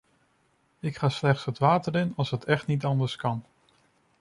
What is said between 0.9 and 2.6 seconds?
ga slechts het water in als het